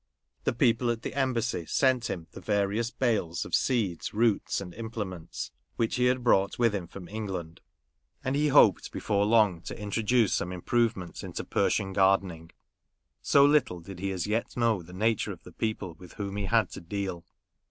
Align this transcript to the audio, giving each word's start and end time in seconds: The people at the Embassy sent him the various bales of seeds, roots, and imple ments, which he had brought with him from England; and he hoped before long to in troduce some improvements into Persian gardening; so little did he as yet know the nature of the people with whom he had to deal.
The 0.45 0.53
people 0.53 0.89
at 0.89 1.03
the 1.03 1.13
Embassy 1.13 1.67
sent 1.67 2.09
him 2.09 2.25
the 2.31 2.41
various 2.41 2.89
bales 2.89 3.45
of 3.45 3.53
seeds, 3.53 4.15
roots, 4.15 4.59
and 4.59 4.73
imple 4.73 5.07
ments, 5.07 5.51
which 5.75 5.97
he 5.97 6.05
had 6.05 6.23
brought 6.23 6.57
with 6.57 6.73
him 6.73 6.87
from 6.87 7.07
England; 7.07 7.61
and 8.23 8.35
he 8.35 8.47
hoped 8.47 8.91
before 8.91 9.25
long 9.25 9.61
to 9.61 9.79
in 9.79 9.91
troduce 9.91 10.31
some 10.33 10.51
improvements 10.51 11.21
into 11.21 11.43
Persian 11.43 11.93
gardening; 11.93 12.49
so 13.21 13.45
little 13.45 13.79
did 13.79 13.99
he 13.99 14.11
as 14.11 14.25
yet 14.25 14.57
know 14.57 14.81
the 14.81 14.91
nature 14.91 15.31
of 15.31 15.43
the 15.43 15.51
people 15.53 15.93
with 15.93 16.13
whom 16.13 16.35
he 16.35 16.45
had 16.45 16.71
to 16.71 16.81
deal. 16.81 17.23